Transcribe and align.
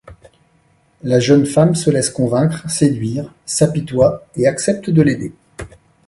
La 1.03 1.19
jeune 1.19 1.45
femme 1.45 1.75
se 1.75 1.91
laisse 1.91 2.09
convaincre, 2.09 2.67
séduire, 2.67 3.31
s'apitoie, 3.45 4.25
et 4.35 4.47
accepte 4.47 4.89
de 4.89 4.99
l’aider. 5.03 5.31